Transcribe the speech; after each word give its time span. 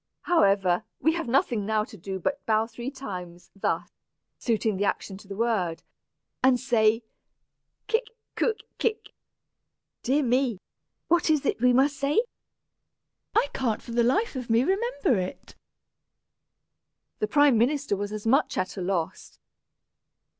However, 0.21 0.83
we 0.99 1.13
have 1.13 1.27
nothing 1.27 1.63
now 1.63 1.83
to 1.83 1.95
do 1.95 2.19
but 2.19 2.43
bow 2.47 2.65
three 2.65 2.89
times, 2.89 3.51
thus" 3.55 3.87
suiting 4.39 4.77
the 4.77 4.83
action 4.83 5.15
to 5.17 5.27
the 5.27 5.35
word, 5.35 5.83
"and 6.43 6.59
say 6.59 7.03
Kik 7.85 8.05
kuk 8.35 8.57
kik! 8.79 9.13
Dear 10.01 10.23
me, 10.23 10.57
what 11.07 11.29
is 11.29 11.45
it 11.45 11.61
we 11.61 11.71
must 11.71 11.97
say? 11.99 12.19
I 13.35 13.49
can't 13.53 13.83
for 13.83 13.91
the 13.91 14.01
life 14.01 14.35
of 14.35 14.49
me 14.49 14.61
remember 14.63 15.19
it." 15.19 15.53
The 17.19 17.27
prime 17.27 17.55
minister 17.59 17.95
was 17.95 18.11
as 18.11 18.25
much 18.25 18.57
at 18.57 18.77
a 18.77 18.81
loss. 18.81 19.37